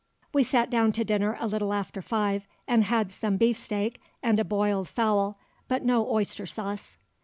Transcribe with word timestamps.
We 0.33 0.43
sat 0.43 0.71
down 0.71 0.93
to 0.93 1.03
dinner 1.05 1.37
a 1.39 1.45
little 1.45 1.71
after 1.71 2.01
five, 2.01 2.47
and 2.67 2.85
had 2.85 3.11
some 3.11 3.37
beefsteak 3.37 4.01
and 4.23 4.39
a 4.39 4.43
boiled 4.43 4.87
fowl, 4.89 5.37
but 5.67 5.85
no 5.85 6.09
oyster 6.11 6.47
sauce." 6.47 6.97